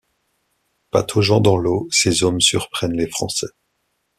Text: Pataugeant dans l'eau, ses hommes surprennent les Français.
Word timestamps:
Pataugeant 0.89 1.41
dans 1.41 1.57
l'eau, 1.57 1.87
ses 1.91 2.23
hommes 2.23 2.41
surprennent 2.41 2.97
les 2.97 3.05
Français. 3.07 3.45